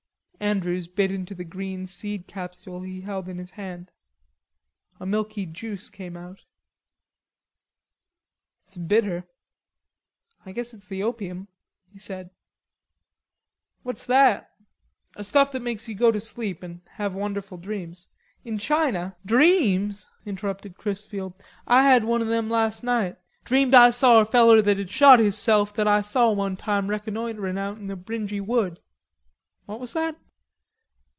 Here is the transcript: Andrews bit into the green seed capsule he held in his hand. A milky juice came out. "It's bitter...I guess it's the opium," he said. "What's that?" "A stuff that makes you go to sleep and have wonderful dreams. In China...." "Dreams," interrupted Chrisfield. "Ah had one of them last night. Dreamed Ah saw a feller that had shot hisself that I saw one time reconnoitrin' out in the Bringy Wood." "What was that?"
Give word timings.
Andrews 0.41 0.87
bit 0.87 1.11
into 1.11 1.35
the 1.35 1.43
green 1.43 1.85
seed 1.85 2.25
capsule 2.25 2.81
he 2.81 3.01
held 3.01 3.29
in 3.29 3.37
his 3.37 3.51
hand. 3.51 3.91
A 4.99 5.05
milky 5.05 5.45
juice 5.45 5.91
came 5.91 6.17
out. 6.17 6.45
"It's 8.65 8.75
bitter...I 8.75 10.51
guess 10.51 10.73
it's 10.73 10.87
the 10.87 11.03
opium," 11.03 11.47
he 11.93 11.99
said. 11.99 12.31
"What's 13.83 14.07
that?" 14.07 14.49
"A 15.15 15.23
stuff 15.23 15.51
that 15.51 15.59
makes 15.59 15.87
you 15.87 15.93
go 15.93 16.11
to 16.11 16.19
sleep 16.19 16.63
and 16.63 16.81
have 16.93 17.13
wonderful 17.13 17.59
dreams. 17.59 18.07
In 18.43 18.57
China...." 18.57 19.15
"Dreams," 19.23 20.09
interrupted 20.25 20.75
Chrisfield. 20.75 21.35
"Ah 21.67 21.83
had 21.83 22.03
one 22.03 22.23
of 22.23 22.29
them 22.29 22.49
last 22.49 22.83
night. 22.83 23.17
Dreamed 23.45 23.75
Ah 23.75 23.91
saw 23.91 24.21
a 24.21 24.25
feller 24.25 24.59
that 24.63 24.79
had 24.79 24.89
shot 24.89 25.19
hisself 25.19 25.71
that 25.75 25.87
I 25.87 26.01
saw 26.01 26.31
one 26.31 26.57
time 26.57 26.89
reconnoitrin' 26.89 27.59
out 27.59 27.77
in 27.77 27.85
the 27.85 27.95
Bringy 27.95 28.41
Wood." 28.41 28.79
"What 29.67 29.79
was 29.79 29.93
that?" 29.93 30.17